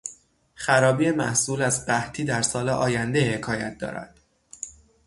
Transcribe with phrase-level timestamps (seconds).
[0.55, 4.19] خرابی محصول از قحطی در سال آینده حکایت دارد.